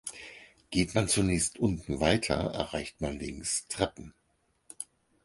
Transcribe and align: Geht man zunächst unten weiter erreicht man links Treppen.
Geht 0.71 0.95
man 0.95 1.07
zunächst 1.07 1.59
unten 1.59 1.99
weiter 1.99 2.33
erreicht 2.33 3.01
man 3.01 3.19
links 3.19 3.67
Treppen. 3.67 4.15